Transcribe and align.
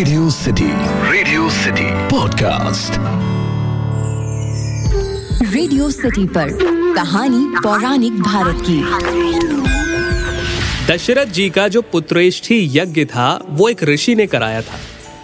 Radio 0.00 0.30
city 0.30 0.66
radio 1.12 1.50
city 1.50 1.82
podcast 2.08 2.92
radio 5.54 5.90
city 5.90 6.24
पर 6.26 6.48
कहानी 6.94 7.44
पौराणिक 7.62 8.12
भारत 8.22 8.62
की। 8.70 8.78
दशरथ 10.92 11.26
जी 11.26 11.50
का 11.50 11.68
जो 11.68 11.82
पुत्रेष्ठी 11.82 12.70
यज्ञ 12.78 13.04
था 13.04 13.28
वो 13.48 13.68
एक 13.68 13.84
ऋषि 13.84 14.14
ने 14.14 14.26
कराया 14.26 14.62
था। 14.62 14.78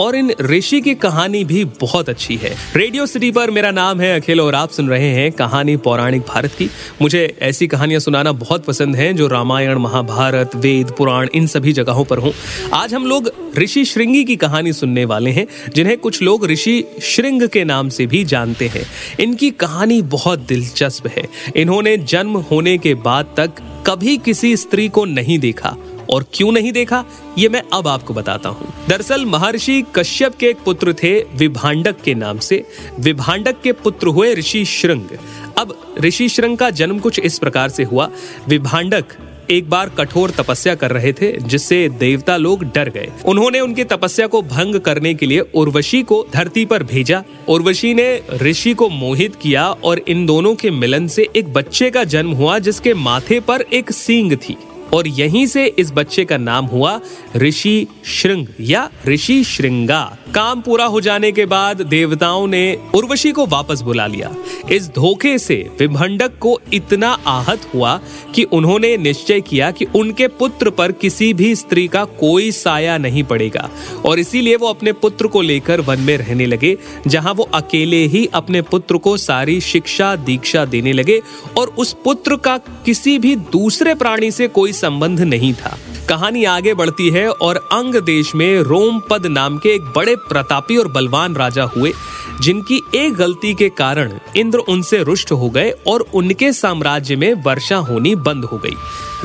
और 0.00 0.16
इन 0.16 0.34
ऋषि 0.40 0.80
की 0.80 0.94
कहानी 0.94 1.44
भी 1.44 1.64
बहुत 1.64 2.08
अच्छी 2.08 2.36
है। 2.36 2.56
रेडियो 2.76 3.06
सिटी 3.06 3.30
पर 3.30 3.50
मेरा 3.50 3.70
नाम 3.70 4.00
है 4.00 4.20
अखिल 4.20 4.40
और 4.40 4.54
आप 4.54 4.70
सुन 4.70 4.88
रहे 4.88 5.08
हैं 5.08 5.32
कहानी 5.32 5.76
पौराणिक 5.76 6.22
भारत 6.22 6.52
की। 6.52 6.70
मुझे 7.02 7.36
ऐसी 7.42 7.66
कहानियाँ 7.66 8.00
सुनाना 8.00 8.32
बहुत 8.32 8.64
पसंद 8.64 8.96
है 8.96 9.12
जो 9.12 9.28
रामायण, 9.28 9.78
महाभारत, 9.78 10.50
वेद, 10.56 10.90
पुराण 10.98 11.28
इन 11.34 11.46
सभी 11.46 11.72
जगहों 11.72 12.04
पर 12.04 12.18
हों। 12.18 12.32
आज 12.72 12.94
हम 12.94 13.06
लोग 13.06 13.32
ऋषि 13.58 13.84
श्रृंगी 13.84 14.24
की 14.24 14.36
कहानी 14.36 14.72
सुनने 14.72 15.04
वाले 15.04 15.30
हैं, 15.30 15.46
जिन्हें 15.74 15.96
कुछ 15.98 16.22
लोग 16.22 16.46
ऋषि 16.46 16.84
श्रृंग 17.02 17.48
के 17.48 17.64
नाम 17.64 17.88
से 17.88 18.06
भी 18.06 18.24
जानते 18.24 18.68
हैं। 18.68 18.86
इनकी 19.20 19.50
कहानी 19.50 20.02
बहुत 20.02 20.38
दिलचस्प 20.38 21.06
है। 21.06 21.28
इन्होंने 21.56 21.96
जन्म 21.96 22.36
होने 22.36 22.78
के 22.78 22.94
बाद 22.94 23.26
तक 23.36 23.50
कभी 23.86 24.16
किसी 24.16 24.56
स्त्री 24.56 24.88
को 24.88 25.04
नहीं 25.04 25.38
देखा। 25.38 25.76
और 26.10 26.26
क्यों 26.34 26.52
नहीं 26.52 26.72
देखा? 26.72 27.04
ये 27.38 27.48
मैं 27.48 27.62
अब 27.72 27.88
आपको 27.88 28.14
बताता 28.14 28.48
हूँ। 28.48 28.72
दरअसल 28.88 29.24
महर्षि 29.24 29.84
कश्यप 29.94 30.34
के 30.34 30.46
एक 30.46 30.58
पुत्र 30.64 30.92
थे 30.92 31.20
विभांडक 31.34 32.00
के 32.00 32.14
नाम 32.14 32.38
से। 32.38 32.66
विभांडक 33.00 33.60
के 33.62 33.72
पुत्र 33.72 34.06
हुए 34.06 34.34
ऋषि 34.34 34.64
श्रृंग। 34.64 35.16
अब 35.58 35.94
ऋषि 35.98 36.28
श्रृंग 36.28 36.58
का 36.58 36.70
जन्म 36.70 36.98
कुछ 36.98 37.18
इस 37.18 37.38
प्रकार 37.38 37.68
से 37.68 37.84
हुआ। 37.84 38.10
विभांडक 38.48 39.04
एक 39.50 39.70
बार 39.70 39.88
कठोर 39.88 40.30
तपस्या 40.30 40.74
कर 40.74 40.90
रहे 40.90 41.12
थे, 41.12 41.32
जिससे 41.36 41.88
देवता 41.88 42.36
लोग 42.36 42.64
डर 42.64 42.88
गए। 42.88 43.12
उन्होंने 43.24 43.60
उनकी 43.60 43.84
तपस्या 43.84 44.26
को 44.26 44.42
भंग 44.42 44.80
करने 44.80 45.14
के 45.14 45.26
लिए 45.26 45.40
उर्वशी 45.40 46.02
को 46.02 46.26
धरती 46.32 46.64
पर 46.64 46.82
भेजा। 46.82 47.22
उर्वशी 47.48 47.94
ने 47.94 48.22
ऋषि 48.32 48.74
को 48.74 48.88
मोहित 48.88 49.36
किया 49.36 49.68
और 49.68 49.98
इन 49.98 50.26
दोनों 50.26 50.54
के 50.54 50.70
मिलन 50.70 51.08
से 51.08 51.28
एक 51.36 51.52
बच्चे 51.52 51.90
का 51.90 52.04
जन्म 52.04 52.30
हुआ, 52.30 52.58
जिसके 52.58 52.94
माथे 52.94 53.40
पर 53.40 53.60
एक 53.60 53.92
सींग 53.92 54.36
थी। 54.36 54.56
और 54.94 55.08
यहीं 55.08 55.46
से 55.46 55.66
इस 55.78 55.90
बच्चे 55.92 56.24
का 56.24 56.36
नाम 56.36 56.66
हुआ 56.66 57.00
ऋषि 57.36 57.86
श्रृंग 58.04 58.46
या 58.60 58.88
ऋषि 59.06 59.42
श्रृंगा। 59.44 60.02
काम 60.34 60.60
पूरा 60.60 60.84
हो 60.84 61.00
जाने 61.00 61.30
के 61.32 61.46
बाद 61.46 61.80
देवताओं 61.82 62.46
ने 62.46 62.62
उर्वशी 62.94 63.32
को 63.32 63.46
वापस 63.46 63.80
बुला 63.80 64.06
लिया। 64.06 64.30
इस 64.70 64.88
धोखे 64.88 65.38
से 65.38 65.54
विभंडक 65.78 66.38
को 66.38 66.58
इतना 66.72 67.08
आहत 67.26 67.68
हुआ 67.74 67.98
कि 68.34 68.42
उन्होंने 68.42 68.96
निश्चय 68.96 69.40
किया 69.40 69.70
कि 69.70 69.84
उनके 69.96 70.28
पुत्र 70.28 70.70
पर 70.70 70.92
किसी 70.92 71.32
भी 71.34 71.54
स्त्री 71.54 71.86
का 71.88 72.04
कोई 72.20 72.50
साया 72.52 72.98
नहीं 72.98 73.24
पड़ेगा। 73.24 73.68
और 74.04 74.18
इसीलिए 74.18 74.56
वो 74.56 74.68
अपने 74.68 74.92
पुत्र 74.92 75.26
को 75.26 75.40
लेकर 75.40 75.80
वन 75.80 76.00
में 76.00 76.16
रहने 76.16 76.46
लगे, 76.46 76.76
जहाँ 77.06 77.34
वो 77.34 77.48
अकेले 77.54 78.04
ही 78.06 78.28
अपने 78.34 78.62
पुत्र 78.62 78.96
को 78.96 79.16
सारी 79.16 79.60
शिक्षा 79.60 80.14
दीक्षा 80.16 80.64
देने 80.64 80.92
लगे 80.92 81.20
और 81.58 81.74
उस 81.78 81.92
पुत्र 82.04 82.36
का 82.36 82.56
किसी 82.58 83.18
भी 83.18 83.34
दूसरे 83.36 83.94
प्राणी 83.94 84.30
से 84.30 84.48
कोई 84.48 84.72
संबंध 84.80 85.20
नहीं 85.20 85.52
था। 85.54 85.78
कहानी 86.08 86.44
आगे 86.44 86.74
बढ़ती 86.74 87.08
है 87.10 87.28
और 87.30 87.56
अंग 87.72 87.94
देश 87.96 88.34
में 88.34 88.60
रोमपद 88.60 89.26
नाम 89.26 89.58
के 89.58 89.68
एक 89.68 89.84
बड़े 89.96 90.14
प्रतापी 90.28 90.76
और 90.76 90.88
बलवान 90.88 91.34
राजा 91.34 91.64
हुए, 91.76 91.92
जिनकी 92.40 92.80
एक 92.94 93.14
गलती 93.14 93.54
के 93.54 93.68
कारण 93.68 94.18
इंद्र 94.36 94.58
उनसे 94.58 95.02
रुष्ट 95.02 95.32
हो 95.32 95.50
गए 95.50 95.70
और 95.86 96.04
उनके 96.14 96.52
साम्राज्य 96.52 97.16
में 97.16 97.32
वर्षा 97.42 97.76
होनी 97.76 98.14
बंद 98.14 98.44
हो 98.44 98.58
गई। 98.58 98.74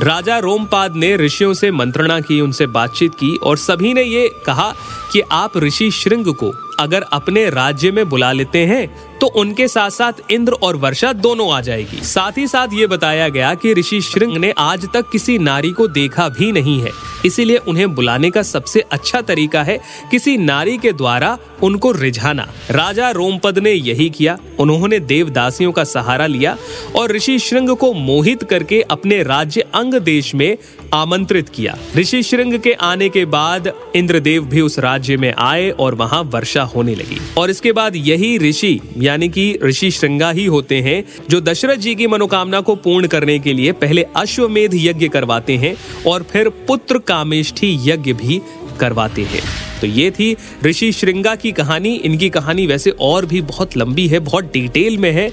राजा 0.00 0.38
रोमपाद 0.38 0.96
ने 0.96 1.16
ऋषियों 1.16 1.52
से 1.54 1.70
मंत्रणा 1.70 2.20
की, 2.20 2.40
उनसे 2.40 2.66
बातचीत 2.68 3.14
की 3.14 3.34
और 3.36 3.56
सभी 3.56 3.92
ने 3.94 4.02
ये 4.02 4.28
कहा 4.46 4.72
कि 5.12 5.20
आप 5.32 5.56
ऋषि 5.56 5.90
श्रृंग 5.90 6.34
को 6.34 6.52
अगर 6.78 7.02
अपने 7.12 7.48
राज्य 7.50 7.90
में 7.90 8.08
बुला 8.08 8.32
लेते 8.32 8.64
हैं 8.66 9.15
तो 9.20 9.26
उनके 9.26 9.68
साथ 9.68 9.90
साथ 9.90 10.12
इंद्र 10.30 10.52
और 10.52 10.76
वर्षा 10.76 11.12
दोनों 11.12 11.50
आ 11.52 11.60
जाएगी। 11.60 12.04
साथ 12.04 12.38
ही 12.38 12.46
साथ 12.46 12.68
ये 12.72 12.86
बताया 12.86 13.28
गया 13.28 13.54
कि 13.54 13.72
ऋषि 13.72 14.00
श्रृंग 14.00 14.36
ने 14.36 14.52
आज 14.58 14.86
तक 14.94 15.10
किसी 15.10 15.38
नारी 15.38 15.70
को 15.70 15.88
देखा 15.88 16.28
भी 16.28 16.52
नहीं 16.52 16.80
है। 16.80 16.90
इसीलिए 17.26 17.56
उन्हें 17.56 17.94
बुलाने 17.94 18.30
का 18.30 18.42
सबसे 18.42 18.80
अच्छा 18.80 19.20
तरीका 19.20 19.62
है 19.62 19.78
किसी 20.10 20.36
नारी 20.36 20.78
के 20.78 20.92
द्वारा 20.92 21.38
उनको 21.62 21.92
रिझाना। 21.92 22.46
राजा 22.70 23.10
रोमपद 23.10 23.58
ने 23.58 23.72
यही 23.72 24.10
किया। 24.10 24.38
उन्होंने 24.60 24.98
देवदासियों 24.98 25.72
का 25.72 25.84
सहारा 25.84 26.26
लिया 26.26 26.56
और 26.96 27.12
ऋषि 27.12 27.38
श्रृंग 27.38 27.76
को 27.76 27.92
मोहित 27.92 28.44
करके 28.44 28.80
अपने 28.82 29.22
राज्य 29.22 29.60
अंग 29.74 29.94
देश 29.94 30.34
में 30.34 30.56
आमंत्रित 30.94 31.48
किया। 31.48 31.76
ऋषि 31.96 32.22
श्रृंग 32.22 32.58
के 32.58 32.72
आने 32.72 33.08
के 33.08 33.24
बाद 33.24 33.72
इंद्रदेव 33.96 34.44
भी 34.44 34.60
उस 34.60 34.78
राज्य 34.78 35.16
में 35.16 35.32
आए 35.38 35.70
और 35.70 35.94
वहाँ 35.94 36.22
वर्षा 36.22 36.62
होने 36.62 36.94
लगी। 36.94 37.20
और 37.38 37.50
इसके 37.50 37.72
बाद 37.72 37.96
यही 37.96 38.36
ऋषि 38.38 38.80
यानी 39.06 39.28
कि 39.28 39.58
ऋषि 39.62 39.90
श्रृंगा 39.90 40.30
ही 40.30 40.44
होते 40.46 40.80
हैं, 40.80 41.02
जो 41.30 41.40
दशरथ 41.40 41.76
जी 41.76 41.94
की 41.94 42.06
मनोकामना 42.06 42.60
को 42.60 42.74
पूर्ण 42.76 43.06
करने 43.06 43.38
के 43.38 43.52
लिए 43.52 43.72
पहले 43.76 44.02
अश्वमेध 44.16 44.74
यज्ञ 44.74 45.08
करवाते 45.08 45.56
हैं 45.56 45.74
और 46.06 46.22
फिर 46.22 46.48
पुत्र 46.68 46.98
कामेष्ठी 46.98 47.76
यज्ञ 47.84 48.12
भी 48.14 48.40
करवाते 48.80 49.22
हैं। 49.24 49.42
तो 49.80 49.86
ये 49.86 50.10
थी 50.10 50.34
ऋषि 50.64 50.90
श्रृंगा 50.92 51.34
की 51.34 51.52
कहानी। 51.52 51.94
इनकी 52.04 52.28
कहानी 52.30 52.66
वैसे 52.66 52.90
और 53.00 53.26
भी 53.26 53.40
बहुत 53.42 53.76
लंबी 53.76 54.06
है, 54.08 54.18
बहुत 54.20 54.44
डिटेल 54.52 54.98
में 54.98 55.10
है। 55.12 55.30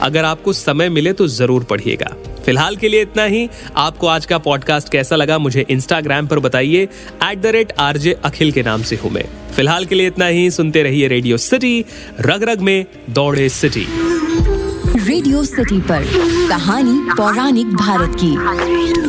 अगर 0.00 0.24
आपको 0.24 0.52
समय 0.52 0.88
मिले 0.88 1.12
तो 1.12 1.26
ज़रूर 1.28 1.64
पढ़िएगा। 1.64 2.14
फ़िलहाल 2.46 2.76
के 2.76 2.88
लिए 2.88 3.02
इतना 3.02 3.22
ही। 3.24 3.48
आपको 3.76 4.06
आज 4.06 4.26
का 4.26 4.38
पॉडकास्ट 4.38 4.88
कैसा 4.88 5.16
लगा 5.16 5.38
मुझे 5.38 5.64
इंस्टाग्राम 5.70 6.26
पर 6.26 6.38
बताइए। 6.38 6.82
At 7.24 7.40
the 7.42 7.46
rate 7.46 7.72
RJ 7.78 8.12
Akhil 8.24 8.52
के 8.52 8.62
नाम 8.62 8.82
से 8.82 8.96
हूँ 8.96 9.10
मैं। 9.10 9.24
फ़िलहाल 9.56 9.84
के 9.84 9.94
लिए 9.94 10.06
इतना 10.06 10.26
ही, 10.26 10.50
सुनते 10.50 10.82
रहिए 10.82 11.08
रेडियो 11.08 11.36
सिटी 11.36 11.84
रग 12.20 12.42
रग 12.42 12.60
में 12.60 12.86
दौड़े 13.10 13.48
सिटी 13.48 13.86
रेडियो 14.98 15.44
सिटी 15.44 15.80
पर 15.80 16.04
कहानी 16.48 16.98
पौराणिक 17.16 17.74
भारत 17.76 18.16
की। 18.22 19.05